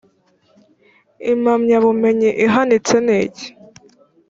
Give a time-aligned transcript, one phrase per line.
[1.31, 3.47] impamyabumenyi ihanitse niki